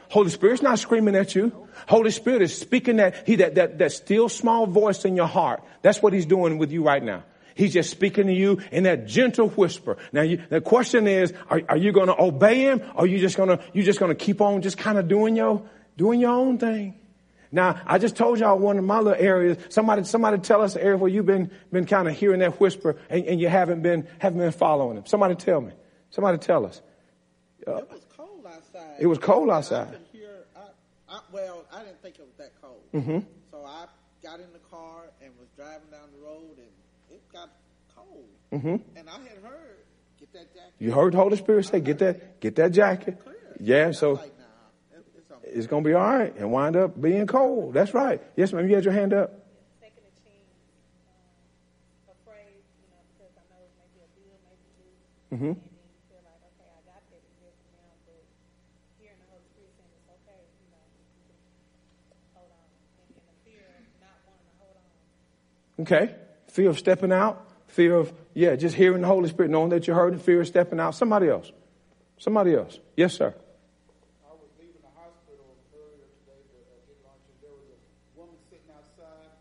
[0.09, 1.51] Holy Spirit's not screaming at you.
[1.87, 5.63] Holy Spirit is speaking that, he, that, that, that still small voice in your heart.
[5.81, 7.23] That's what he's doing with you right now.
[7.59, 9.97] He's just speaking to you in that gentle whisper.
[10.13, 13.19] Now you, the question is, are, are you going to obey him or are you
[13.19, 15.67] just going to, you just going to keep on just kind of doing your,
[15.97, 16.97] doing your own thing?
[17.51, 19.57] Now, I just told y'all one of my little areas.
[19.67, 22.95] Somebody, somebody tell us the area where you've been, been kind of hearing that whisper
[23.09, 25.05] and, and, you haven't been, haven't been following him.
[25.05, 25.73] Somebody tell me.
[26.11, 26.81] Somebody tell us.
[27.67, 28.95] Uh, it was cold outside.
[29.01, 29.87] It was cold outside.
[29.95, 32.83] I hear, I, I, well, I didn't think it was that cold.
[32.93, 33.19] Mm-hmm.
[33.51, 33.87] So I
[34.23, 36.78] got in the car and was driving down the road and it got cold.
[38.51, 38.75] Mm-hmm.
[38.97, 39.77] And I had heard,
[40.19, 40.73] get that jacket.
[40.79, 43.21] You heard the Holy Spirit say, get that, get that jacket.
[43.59, 45.05] Yeah, so Like, nah, it-
[45.57, 47.73] it's going to be all right and wind up being cold.
[47.73, 48.21] That's right.
[48.35, 48.67] Yes, ma'am.
[48.67, 49.29] You had your hand up.
[49.79, 50.49] second a chance,
[51.09, 55.53] um, afraid, you know, because I know maybe a bill, maybe two, Mm-hmm.
[55.53, 58.21] and then you feel like, okay, I got that year from now, but
[58.97, 61.05] hearing the Holy Spirit saying it's okay, you know, you
[62.09, 62.65] can hold on,
[62.97, 64.89] and, and the fear of not wanting to hold on.
[65.85, 66.05] Okay.
[66.49, 67.45] Fear of stepping out.
[67.67, 70.21] Fear of, yeah, just hearing the Holy Spirit, knowing that you heard it.
[70.23, 70.95] Fear stepping out.
[70.95, 71.51] Somebody else.
[72.15, 72.79] Somebody else.
[72.95, 73.35] Yes, sir.
[74.23, 76.55] I was leaving the hospital earlier today to
[76.87, 77.79] get lunch, and there was a
[78.15, 79.35] woman sitting outside.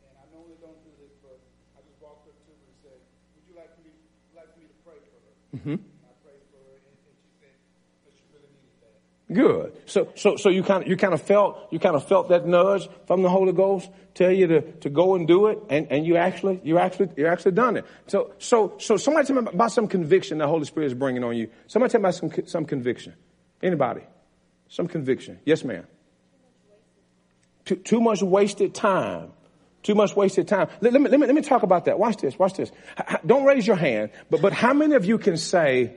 [0.00, 1.44] And I normally don't do this, but
[1.76, 3.04] I just walked up to her and said,
[3.36, 3.92] "Would you like me
[4.32, 5.76] like me to pray for her?" Mm-hmm.
[6.08, 8.96] I prayed for her, and, and she said that she really needed that.
[9.32, 9.72] Good.
[9.86, 12.46] So, so, so you kind of, you kind of felt, you kind of felt that
[12.46, 15.58] nudge from the Holy Ghost tell you to, to go and do it.
[15.70, 17.84] And, and you actually, you actually, you actually done it.
[18.06, 21.36] So, so, so somebody tell me about some conviction the Holy Spirit is bringing on
[21.36, 21.50] you.
[21.66, 23.14] Somebody tell me about some, some conviction.
[23.62, 24.02] Anybody?
[24.68, 25.38] Some conviction.
[25.44, 25.86] Yes, ma'am.
[27.64, 29.32] Too, too much wasted time.
[29.82, 30.68] Too much wasted time.
[30.80, 31.98] Let, let me, let, me, let me talk about that.
[31.98, 32.38] Watch this.
[32.38, 32.70] Watch this.
[33.26, 35.94] Don't raise your hand, but, but how many of you can say,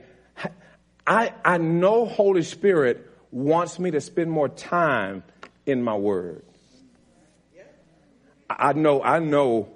[1.06, 5.22] I, I know Holy Spirit wants me to spend more time
[5.66, 6.44] in my word.
[8.48, 9.68] I know, I know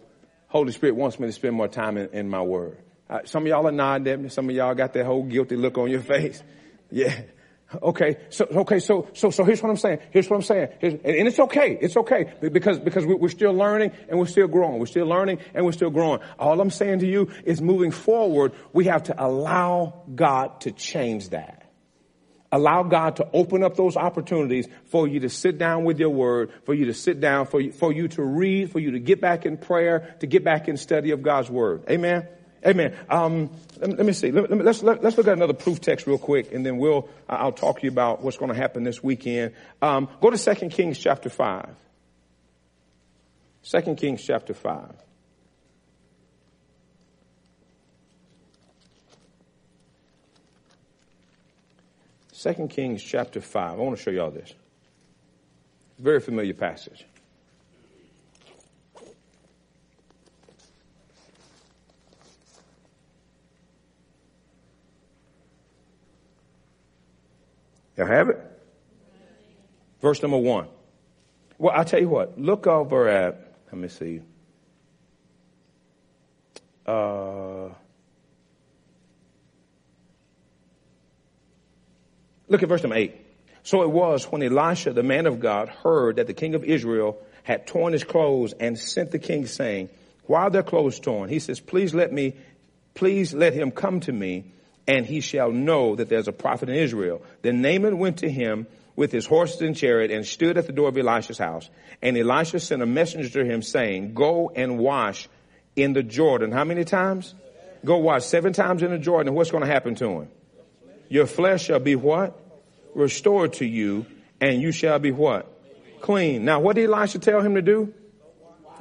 [0.49, 2.79] Holy Spirit wants me to spend more time in, in my word.
[3.09, 4.29] Uh, some of y'all are nodding at me.
[4.29, 6.43] Some of y'all got that whole guilty look on your face.
[6.91, 7.23] Yeah.
[7.83, 8.17] Okay.
[8.31, 8.79] So, okay.
[8.81, 10.01] So, so, so here's what I'm saying.
[10.11, 10.69] Here's what I'm saying.
[10.81, 11.79] Here's, and, and it's okay.
[11.81, 14.79] It's okay because, because we're still learning and we're still growing.
[14.79, 16.21] We're still learning and we're still growing.
[16.39, 21.31] All I'm saying to you is moving forward, we have to allow God to change
[21.31, 21.60] that.
[22.53, 26.51] Allow God to open up those opportunities for you to sit down with your word,
[26.65, 29.21] for you to sit down, for you, for you to read, for you to get
[29.21, 31.85] back in prayer, to get back in study of God's word.
[31.89, 32.27] Amen.
[32.67, 32.95] Amen.
[33.09, 34.33] Um, let, me- let me see.
[34.33, 37.09] Let, let, us let, us look at another proof text real quick, and then we'll
[37.29, 39.55] I'll talk to you about what's going to happen this weekend.
[39.81, 41.75] Um, go to Second Kings chapter five.
[43.63, 44.95] Second Kings chapter five.
[52.41, 53.73] Second Kings chapter 5.
[53.73, 54.55] I want to show y'all this.
[55.99, 57.05] Very familiar passage.
[67.99, 68.39] Y'all have it?
[70.01, 70.67] Verse number one.
[71.59, 72.41] Well, I'll tell you what.
[72.41, 74.23] Look over at, let me see.
[76.87, 77.69] Uh,
[82.51, 83.15] Look at verse number eight.
[83.63, 87.19] So it was when Elisha, the man of God, heard that the king of Israel
[87.45, 89.89] had torn his clothes and sent the king saying,
[90.27, 91.29] why are their clothes torn?
[91.29, 92.35] He says, please let me,
[92.95, 94.53] please let him come to me
[94.87, 97.23] and he shall know that there's a prophet in Israel.
[97.43, 100.89] Then Naaman went to him with his horses and chariot and stood at the door
[100.89, 101.69] of Elisha's house.
[102.03, 105.29] And Elisha sent a messenger to him saying, go and wash
[105.77, 106.51] in the Jordan.
[106.51, 107.35] How many times?
[107.85, 109.29] Go wash seven times in the Jordan.
[109.29, 110.29] And what's going to happen to him?
[111.09, 112.40] Your flesh shall be what?
[112.95, 114.07] Restored to you
[114.41, 115.47] and you shall be what?
[116.01, 116.45] Clean.
[116.45, 117.93] Now what did Elisha tell him to do?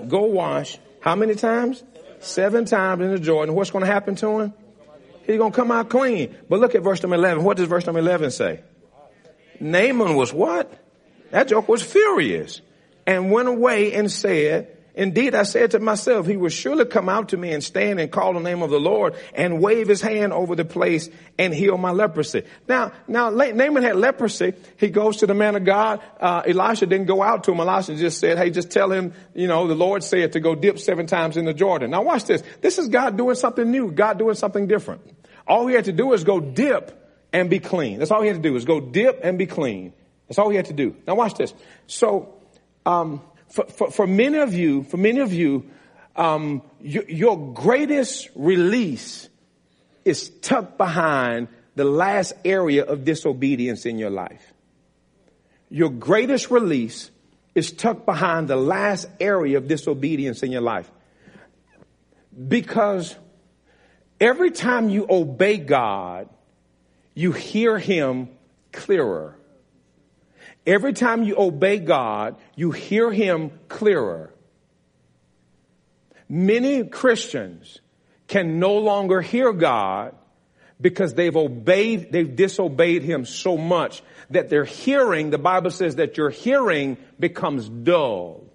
[0.07, 0.77] Go wash.
[1.01, 1.83] How many times?
[2.19, 3.55] Seven times in the Jordan.
[3.55, 4.53] What's going to happen to him?
[5.25, 6.35] He's going to come out clean.
[6.49, 7.43] But look at verse number 11.
[7.43, 8.61] What does verse number 11 say?
[9.59, 10.73] Naaman was what?
[11.31, 12.61] That joke was furious
[13.05, 17.29] and went away and said, Indeed, I said to myself, he will surely come out
[17.29, 20.33] to me and stand and call the name of the Lord and wave his hand
[20.33, 22.43] over the place and heal my leprosy.
[22.67, 24.55] Now, now Naaman had leprosy.
[24.75, 26.01] He goes to the man of God.
[26.19, 27.61] Uh, Elisha didn't go out to him.
[27.61, 30.77] Elisha just said, hey, just tell him, you know, the Lord said to go dip
[30.77, 31.91] seven times in the Jordan.
[31.91, 32.43] Now watch this.
[32.59, 33.93] This is God doing something new.
[33.93, 34.99] God doing something different.
[35.47, 36.91] All he had to do is go dip
[37.31, 37.99] and be clean.
[37.99, 39.93] That's all he had to do is go dip and be clean.
[40.27, 40.97] That's all he had to do.
[41.07, 41.53] Now watch this.
[41.87, 42.33] So,
[42.85, 45.69] um, for, for, for many of you, for many of you,
[46.15, 49.29] um, your, your greatest release
[50.05, 54.53] is tucked behind the last area of disobedience in your life.
[55.69, 57.11] Your greatest release
[57.55, 60.89] is tucked behind the last area of disobedience in your life.
[62.47, 63.15] Because
[64.19, 66.29] every time you obey God,
[67.13, 68.29] you hear Him
[68.71, 69.35] clearer.
[70.65, 74.33] Every time you obey God, you hear Him clearer.
[76.27, 77.79] Many Christians
[78.27, 80.15] can no longer hear God
[80.79, 86.17] because they've obeyed, they've disobeyed Him so much that their hearing, the Bible says that
[86.17, 88.45] your hearing becomes dull.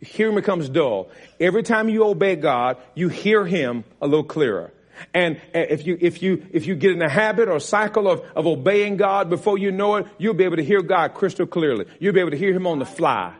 [0.00, 1.10] Hearing becomes dull.
[1.40, 4.72] Every time you obey God, you hear Him a little clearer.
[5.14, 8.46] And if you, if you, if you get in a habit or cycle of, of
[8.46, 11.86] obeying God before you know it, you'll be able to hear God crystal clearly.
[11.98, 13.34] You'll be able to hear Him on the fly.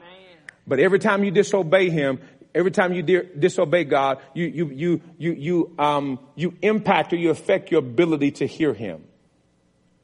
[0.66, 2.20] But every time you disobey Him,
[2.54, 7.16] every time you de- disobey God, you, you, you, you, you, um, you impact or
[7.16, 9.04] you affect your ability to hear Him.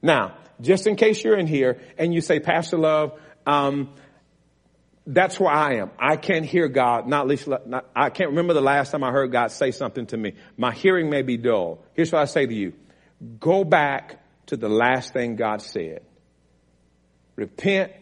[0.02, 3.90] Now, just in case you're in here and you say, Pastor Love, um,
[5.06, 5.90] that's where I am.
[5.98, 7.06] I can't hear God.
[7.06, 10.16] Not least, not, I can't remember the last time I heard God say something to
[10.16, 10.34] me.
[10.56, 11.84] My hearing may be dull.
[11.92, 12.72] Here's what I say to you.
[13.38, 16.04] Go back to the last thing God said.
[17.36, 17.92] Repent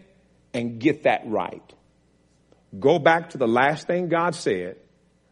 [0.54, 1.62] and get that right.
[2.78, 4.76] Go back to the last thing God said.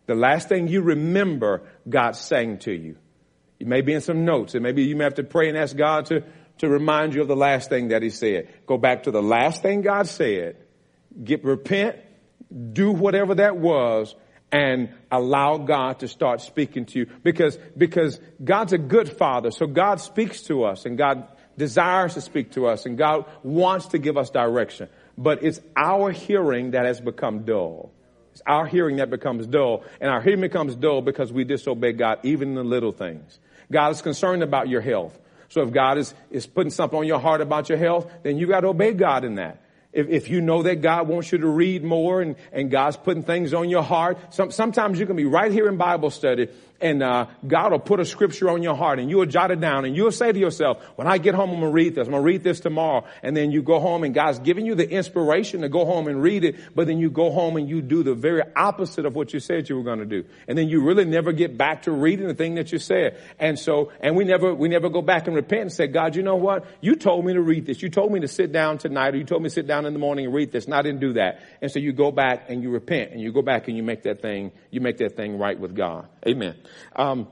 [0.06, 2.96] The last thing you remember God saying to you.
[3.60, 5.76] You may be in some notes and maybe you may have to pray and ask
[5.76, 6.24] God to,
[6.58, 8.48] to remind you of the last thing that he said.
[8.66, 10.56] Go back to the last thing God said
[11.22, 11.96] get repent,
[12.72, 14.14] do whatever that was,
[14.52, 17.06] and allow God to start speaking to you.
[17.22, 22.20] Because because God's a good father so God speaks to us and God desires to
[22.20, 24.88] speak to us and God wants to give us direction.
[25.16, 27.92] But it's our hearing that has become dull.
[28.32, 32.20] It's our hearing that becomes dull and our hearing becomes dull because we disobey God
[32.22, 33.38] even in the little things.
[33.70, 35.18] God is concerned about your health.
[35.48, 38.46] So if God is is putting something on your heart about your health then you
[38.46, 39.60] got to obey God in that
[39.92, 43.22] if, if you know that God wants you to read more and, and God's putting
[43.22, 46.48] things on your heart, some, sometimes you can be right here in Bible study
[46.80, 49.84] and uh, God will put a scripture on your heart and you'll jot it down
[49.84, 52.06] and you'll say to yourself, when I get home, I'm going to read this.
[52.06, 53.04] I'm going to read this tomorrow.
[53.22, 56.22] And then you go home and God's giving you the inspiration to go home and
[56.22, 59.32] read it, but then you go home and you do the very opposite of what
[59.32, 60.24] you said you were going to do.
[60.48, 63.20] And then you really never get back to reading the thing that you said.
[63.38, 66.22] And so, and we never, we never go back and repent and say, God, you
[66.22, 66.66] know what?
[66.80, 67.82] You told me to read this.
[67.82, 69.92] You told me to sit down tonight or you told me to sit down in
[69.92, 71.40] the morning and read this and I didn't do that.
[71.60, 74.04] And so you go back and you repent and you go back and you make
[74.04, 76.08] that thing, you make that thing right with God.
[76.26, 76.56] Amen.
[76.94, 77.28] Um,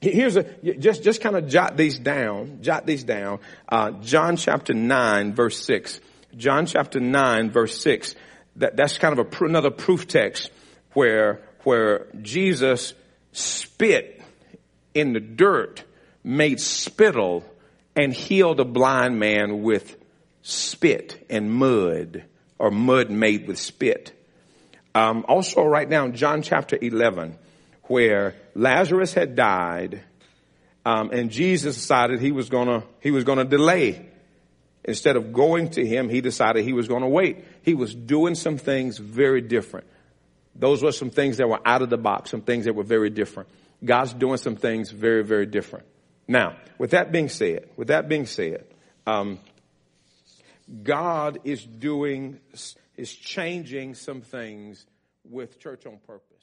[0.00, 0.44] here's a
[0.78, 2.58] just just kind of jot these down.
[2.62, 3.40] Jot these down.
[3.68, 6.00] Uh, John chapter nine, verse six.
[6.36, 8.14] John chapter nine, verse six.
[8.56, 10.50] That that's kind of a another proof text
[10.92, 12.94] where where Jesus
[13.32, 14.22] spit
[14.94, 15.84] in the dirt,
[16.24, 17.44] made spittle,
[17.94, 19.96] and healed a blind man with
[20.42, 22.24] spit and mud,
[22.58, 24.12] or mud made with spit.
[24.94, 27.36] Um, also, right now, John chapter eleven
[27.88, 30.02] where Lazarus had died,
[30.84, 34.10] um, and Jesus decided he was gonna he was gonna delay.
[34.84, 37.44] Instead of going to him, he decided he was gonna wait.
[37.62, 39.86] He was doing some things very different.
[40.54, 43.10] Those were some things that were out of the box, some things that were very
[43.10, 43.48] different.
[43.84, 45.86] God's doing some things very, very different.
[46.28, 48.64] Now, with that being said, with that being said,
[49.06, 49.38] um,
[50.82, 52.40] God is doing,
[52.96, 54.86] is changing some things
[55.24, 56.35] with Church on Purpose.